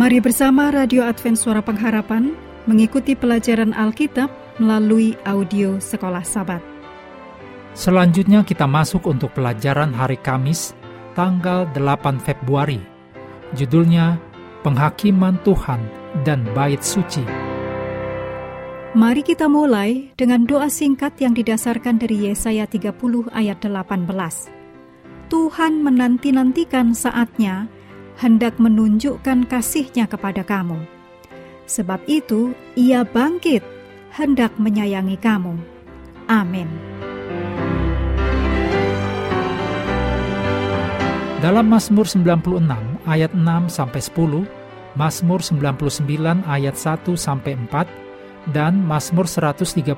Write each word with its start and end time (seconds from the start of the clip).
Mari 0.00 0.16
bersama 0.16 0.72
Radio 0.72 1.04
Advent 1.04 1.36
Suara 1.36 1.60
Pengharapan 1.60 2.32
mengikuti 2.64 3.12
pelajaran 3.12 3.76
Alkitab 3.76 4.32
melalui 4.56 5.12
audio 5.28 5.76
Sekolah 5.76 6.24
Sabat. 6.24 6.64
Selanjutnya 7.76 8.40
kita 8.40 8.64
masuk 8.64 9.04
untuk 9.04 9.36
pelajaran 9.36 9.92
hari 9.92 10.16
Kamis, 10.16 10.72
tanggal 11.12 11.68
8 11.76 12.16
Februari. 12.16 12.80
Judulnya 13.52 14.16
Penghakiman 14.64 15.36
Tuhan 15.44 15.84
dan 16.24 16.48
Bait 16.56 16.80
Suci. 16.80 17.20
Mari 18.96 19.20
kita 19.20 19.52
mulai 19.52 20.16
dengan 20.16 20.48
doa 20.48 20.72
singkat 20.72 21.12
yang 21.20 21.36
didasarkan 21.36 22.00
dari 22.00 22.24
Yesaya 22.32 22.64
30 22.64 23.28
ayat 23.36 23.60
18. 23.60 24.08
Tuhan 25.28 25.84
menanti-nantikan 25.84 26.96
saatnya 26.96 27.68
hendak 28.20 28.60
menunjukkan 28.60 29.48
kasihnya 29.48 30.04
kepada 30.04 30.44
kamu. 30.44 30.76
Sebab 31.64 32.04
itu 32.04 32.52
ia 32.76 33.00
bangkit 33.00 33.64
hendak 34.12 34.52
menyayangi 34.60 35.16
kamu. 35.16 35.56
Amin. 36.28 36.68
Dalam 41.40 41.72
Mazmur 41.72 42.04
96 42.04 42.60
ayat 43.08 43.32
6 43.32 43.72
sampai 43.72 44.00
10, 44.04 44.44
Mazmur 44.92 45.40
99 45.40 46.44
ayat 46.44 46.76
1 46.76 47.16
sampai 47.16 47.56
4, 47.56 47.88
dan 48.52 48.76
Mazmur 48.84 49.24
132 49.24 49.96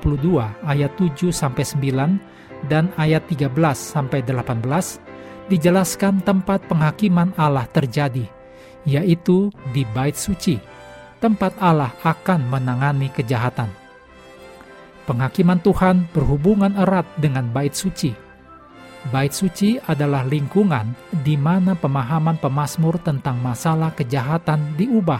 ayat 0.63 0.91
7 0.95 1.35
sampai 1.35 1.63
9 1.67 2.71
dan 2.71 2.87
ayat 2.95 3.27
13 3.27 3.51
sampai 3.75 4.23
18 4.23 4.63
dijelaskan 5.47 6.23
tempat 6.23 6.63
penghakiman 6.67 7.35
Allah 7.35 7.67
terjadi, 7.71 8.27
yaitu 8.87 9.51
di 9.75 9.83
bait 9.91 10.15
suci, 10.15 10.59
tempat 11.19 11.55
Allah 11.59 11.91
akan 12.03 12.47
menangani 12.47 13.11
kejahatan. 13.11 13.71
Penghakiman 15.03 15.59
Tuhan 15.59 16.07
berhubungan 16.15 16.79
erat 16.79 17.03
dengan 17.19 17.51
bait 17.51 17.75
suci 17.75 18.23
Bait 19.11 19.35
suci 19.35 19.75
adalah 19.83 20.23
lingkungan 20.23 20.95
di 21.27 21.35
mana 21.35 21.75
pemahaman 21.75 22.39
pemazmur 22.39 22.95
tentang 23.03 23.35
masalah 23.43 23.91
kejahatan 23.91 24.79
diubah. 24.79 25.19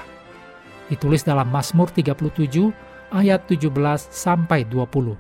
Ditulis 0.88 1.28
dalam 1.28 1.52
Mazmur 1.52 1.92
37 1.92 2.72
ayat 3.12 3.44
17 3.44 3.68
sampai 4.08 4.64
20. 4.72 5.20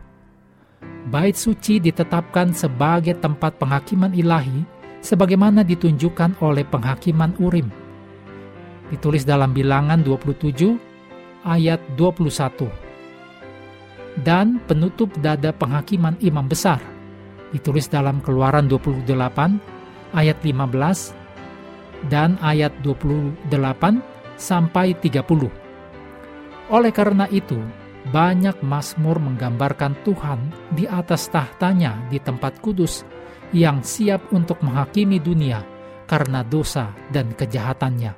Bait 1.11 1.35
suci 1.35 1.83
ditetapkan 1.83 2.55
sebagai 2.55 3.19
tempat 3.19 3.59
penghakiman 3.59 4.15
ilahi 4.15 4.63
sebagaimana 5.03 5.67
ditunjukkan 5.67 6.39
oleh 6.39 6.63
penghakiman 6.63 7.35
Urim. 7.43 7.67
Ditulis 8.87 9.27
dalam 9.27 9.51
Bilangan 9.51 9.99
27 9.99 11.43
ayat 11.43 11.83
21. 11.99 12.71
Dan 14.23 14.63
penutup 14.63 15.11
dada 15.19 15.51
penghakiman 15.51 16.15
imam 16.23 16.47
besar 16.47 16.79
ditulis 17.53 17.85
dalam 17.85 18.23
Keluaran 18.25 18.65
28 18.65 19.05
ayat 20.17 20.37
15 20.41 22.09
dan 22.09 22.37
ayat 22.41 22.73
28 22.81 23.51
sampai 24.37 24.97
30. 24.97 25.49
Oleh 26.73 26.91
karena 26.95 27.29
itu, 27.29 27.59
banyak 28.13 28.61
Mazmur 28.61 29.17
menggambarkan 29.17 30.05
Tuhan 30.05 30.53
di 30.69 30.85
atas 30.85 31.33
tahtanya 31.33 31.97
di 32.13 32.21
tempat 32.21 32.61
kudus 32.61 33.01
yang 33.49 33.81
siap 33.81 34.29
untuk 34.29 34.61
menghakimi 34.61 35.17
dunia 35.17 35.65
karena 36.05 36.45
dosa 36.45 36.93
dan 37.09 37.33
kejahatannya. 37.33 38.13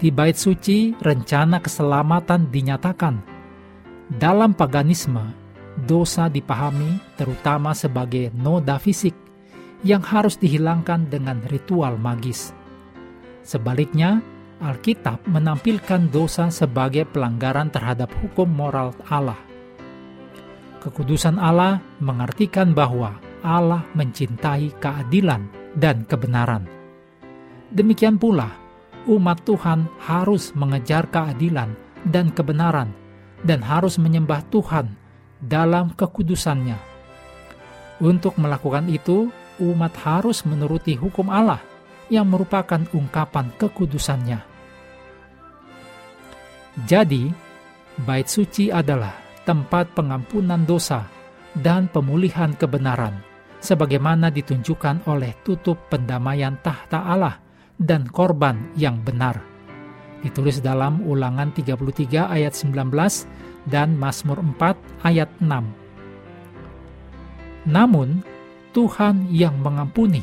Di 0.00 0.08
bait 0.08 0.32
suci, 0.40 0.96
rencana 0.96 1.60
keselamatan 1.60 2.48
dinyatakan. 2.48 3.20
Dalam 4.08 4.56
paganisme, 4.56 5.36
dosa 5.76 6.32
dipahami 6.32 7.20
terutama 7.20 7.76
sebagai 7.76 8.32
noda 8.32 8.80
fisik 8.80 9.12
yang 9.84 10.00
harus 10.00 10.40
dihilangkan 10.40 11.04
dengan 11.12 11.44
ritual 11.52 12.00
magis. 12.00 12.56
Sebaliknya, 13.44 14.24
Alkitab 14.60 15.24
menampilkan 15.24 16.12
dosa 16.12 16.52
sebagai 16.52 17.08
pelanggaran 17.08 17.72
terhadap 17.72 18.12
hukum 18.20 18.44
moral 18.44 18.92
Allah. 19.08 19.40
Kekudusan 20.84 21.40
Allah 21.40 21.80
mengartikan 21.96 22.76
bahwa 22.76 23.16
Allah 23.40 23.88
mencintai 23.96 24.76
keadilan 24.76 25.48
dan 25.72 26.04
kebenaran. 26.04 26.68
Demikian 27.72 28.20
pula, 28.20 28.52
umat 29.08 29.40
Tuhan 29.48 29.88
harus 30.04 30.52
mengejar 30.52 31.08
keadilan 31.08 31.72
dan 32.04 32.28
kebenaran 32.28 32.92
dan 33.40 33.64
harus 33.64 33.96
menyembah 33.96 34.44
Tuhan 34.52 34.92
dalam 35.40 35.96
kekudusannya. 35.96 36.76
Untuk 38.04 38.36
melakukan 38.36 38.92
itu, 38.92 39.32
umat 39.60 39.96
harus 40.04 40.44
menuruti 40.44 41.00
hukum 41.00 41.32
Allah 41.32 41.64
yang 42.12 42.28
merupakan 42.28 42.84
ungkapan 42.92 43.52
kekudusannya. 43.56 44.49
Jadi, 46.86 47.26
bait 48.06 48.30
suci 48.30 48.70
adalah 48.70 49.18
tempat 49.42 49.90
pengampunan 49.96 50.62
dosa 50.62 51.02
dan 51.58 51.90
pemulihan 51.90 52.54
kebenaran, 52.54 53.18
sebagaimana 53.58 54.30
ditunjukkan 54.30 55.10
oleh 55.10 55.34
tutup 55.42 55.90
pendamaian 55.90 56.54
tahta 56.62 57.02
Allah 57.02 57.42
dan 57.74 58.06
korban 58.06 58.70
yang 58.78 59.02
benar. 59.02 59.42
Ditulis 60.20 60.60
dalam 60.60 61.00
ulangan 61.02 61.50
33 61.50 62.28
ayat 62.28 62.52
19 62.52 62.92
dan 63.66 63.96
Mazmur 63.96 64.38
4 64.38 65.08
ayat 65.08 65.32
6. 65.40 67.66
Namun, 67.66 68.22
Tuhan 68.70 69.26
yang 69.32 69.58
mengampuni, 69.58 70.22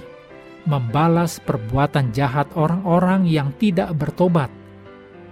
membalas 0.64 1.44
perbuatan 1.44 2.16
jahat 2.16 2.48
orang-orang 2.56 3.28
yang 3.28 3.52
tidak 3.58 3.92
bertobat. 3.98 4.48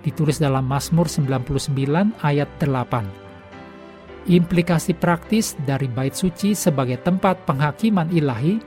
Ditulis 0.05 0.38
dalam 0.38 0.69
Mazmur 0.69 1.09
99 1.09 2.21
ayat 2.21 2.45
8. 2.61 4.29
Implikasi 4.29 4.93
praktis 4.93 5.57
dari 5.66 5.89
bait 5.89 6.13
suci 6.13 6.53
sebagai 6.53 7.01
tempat 7.01 7.41
penghakiman 7.49 8.13
ilahi 8.13 8.61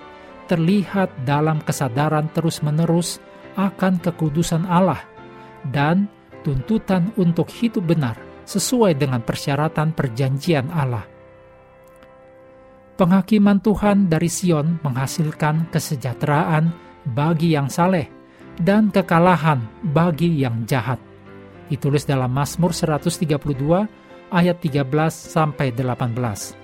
terlihat 0.51 1.15
dalam 1.23 1.63
kesadaran 1.63 2.27
terus-menerus 2.35 3.23
akan 3.55 4.03
kekudusan 4.03 4.67
Allah 4.67 4.99
dan 5.71 6.11
tuntutan 6.43 7.15
untuk 7.15 7.47
hidup 7.55 7.87
benar 7.87 8.19
sesuai 8.43 8.99
dengan 8.99 9.23
persyaratan 9.23 9.95
perjanjian 9.95 10.75
Allah. 10.75 11.07
Penghakiman 12.99 13.63
Tuhan 13.63 14.11
dari 14.11 14.27
Sion 14.27 14.83
menghasilkan 14.83 15.71
kesejahteraan 15.71 16.75
bagi 17.07 17.55
yang 17.55 17.71
saleh 17.71 18.11
dan 18.59 18.91
kekalahan 18.91 19.63
bagi 19.95 20.43
yang 20.43 20.67
jahat. 20.67 21.08
Ditulis 21.69 22.09
dalam 22.09 22.33
Mazmur 22.33 22.73
132 22.73 23.29
ayat 24.33 24.57
13 24.61 24.89
sampai 25.13 25.73
18. 25.73 26.57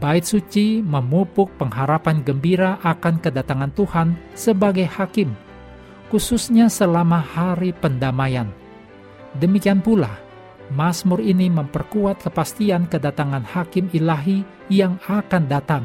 Bait 0.00 0.24
suci 0.24 0.80
memupuk 0.80 1.52
pengharapan 1.60 2.24
gembira 2.24 2.80
akan 2.80 3.20
kedatangan 3.20 3.72
Tuhan 3.76 4.16
sebagai 4.32 4.88
hakim, 4.88 5.36
khususnya 6.08 6.72
selama 6.72 7.20
hari 7.20 7.76
pendamaian. 7.76 8.48
Demikian 9.36 9.84
pula, 9.84 10.08
Mazmur 10.72 11.20
ini 11.20 11.52
memperkuat 11.52 12.24
kepastian 12.24 12.88
kedatangan 12.88 13.44
hakim 13.44 13.92
ilahi 13.92 14.40
yang 14.72 14.96
akan 15.04 15.44
datang. 15.44 15.84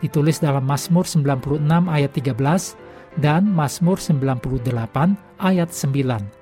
Ditulis 0.00 0.40
dalam 0.40 0.64
Mazmur 0.64 1.04
96 1.04 1.60
ayat 1.92 2.10
13 2.16 3.20
dan 3.20 3.44
Mazmur 3.44 4.00
98 4.00 4.40
ayat 5.36 5.68
9, 5.68 6.41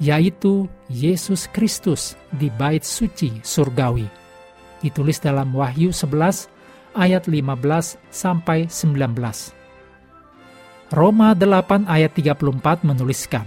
yaitu 0.00 0.66
Yesus 0.88 1.46
Kristus 1.52 2.16
di 2.32 2.48
bait 2.48 2.82
suci 2.82 3.38
surgawi. 3.44 4.08
Ditulis 4.80 5.20
dalam 5.20 5.52
Wahyu 5.52 5.92
11 5.92 6.48
ayat 6.96 7.28
15 7.28 8.00
sampai 8.08 8.66
19. 8.66 9.52
Roma 10.90 11.36
8 11.36 11.86
ayat 11.86 12.10
34 12.16 12.82
menuliskan, 12.82 13.46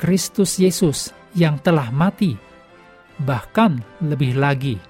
Kristus 0.00 0.58
Yesus 0.58 1.14
yang 1.36 1.60
telah 1.62 1.92
mati, 1.94 2.34
bahkan 3.22 3.78
lebih 4.02 4.34
lagi, 4.34 4.80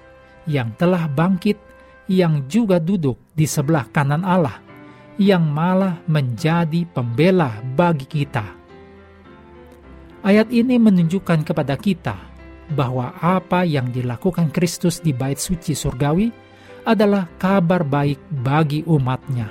yang 0.49 0.73
telah 0.79 1.05
bangkit, 1.05 1.59
yang 2.09 2.47
juga 2.49 2.81
duduk 2.81 3.19
di 3.37 3.45
sebelah 3.45 3.85
kanan 3.93 4.25
Allah, 4.25 4.57
yang 5.21 5.45
malah 5.45 6.01
menjadi 6.09 6.87
pembela 6.89 7.61
bagi 7.77 8.09
kita. 8.09 8.60
Ayat 10.21 10.53
ini 10.53 10.77
menunjukkan 10.77 11.41
kepada 11.41 11.73
kita 11.73 12.13
bahwa 12.77 13.09
apa 13.17 13.65
yang 13.65 13.89
dilakukan 13.89 14.53
Kristus 14.53 15.01
di 15.01 15.17
bait 15.17 15.41
suci 15.41 15.73
surgawi 15.73 16.29
adalah 16.85 17.25
kabar 17.41 17.81
baik 17.81 18.21
bagi 18.29 18.85
umatnya. 18.85 19.49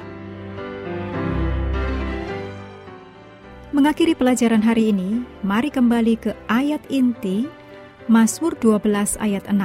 Mengakhiri 3.75 4.15
pelajaran 4.15 4.63
hari 4.63 4.95
ini, 4.95 5.27
mari 5.43 5.75
kembali 5.75 6.15
ke 6.23 6.39
ayat 6.47 6.87
inti 6.87 7.51
Mazmur 8.07 8.55
12 8.63 9.19
ayat 9.19 9.51
6. 9.51 9.59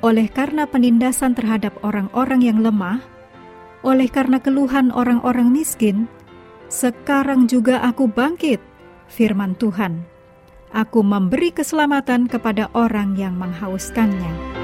Oleh 0.00 0.28
karena 0.32 0.64
penindasan 0.64 1.36
terhadap 1.36 1.76
orang-orang 1.84 2.40
yang 2.40 2.64
lemah, 2.64 3.04
oleh 3.84 4.08
karena 4.08 4.40
keluhan 4.40 4.88
orang-orang 4.88 5.52
miskin, 5.52 6.08
sekarang 6.72 7.44
juga 7.44 7.84
aku 7.84 8.08
bangkit, 8.08 8.60
firman 9.10 9.58
Tuhan. 9.58 10.04
Aku 10.74 11.00
memberi 11.00 11.54
keselamatan 11.54 12.28
kepada 12.28 12.68
orang 12.76 13.16
yang 13.16 13.38
menghauskannya. 13.38 14.56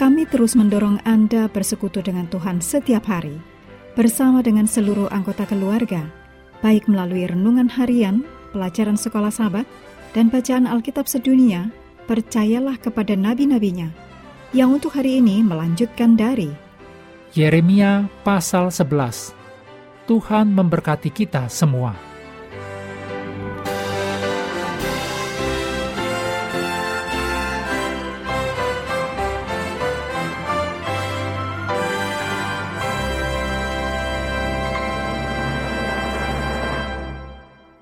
Kami 0.00 0.24
terus 0.28 0.56
mendorong 0.56 1.02
Anda 1.04 1.50
bersekutu 1.52 2.00
dengan 2.00 2.24
Tuhan 2.28 2.64
setiap 2.64 3.04
hari, 3.08 3.36
bersama 3.92 4.40
dengan 4.40 4.64
seluruh 4.64 5.12
anggota 5.12 5.44
keluarga, 5.44 6.08
baik 6.64 6.88
melalui 6.88 7.28
renungan 7.28 7.68
harian, 7.68 8.24
pelajaran 8.56 8.96
sekolah 8.96 9.28
sahabat, 9.28 9.68
dan 10.16 10.32
bacaan 10.32 10.64
Alkitab 10.64 11.04
sedunia, 11.04 11.68
percayalah 12.08 12.80
kepada 12.80 13.12
nabi-nabinya, 13.12 13.92
yang 14.56 14.72
untuk 14.72 14.96
hari 14.96 15.20
ini 15.20 15.44
melanjutkan 15.44 16.16
dari 16.16 16.50
Yeremia 17.30 18.10
pasal 18.26 18.74
11. 18.74 19.30
Tuhan 20.10 20.50
memberkati 20.50 21.14
kita 21.14 21.46
semua. 21.46 22.09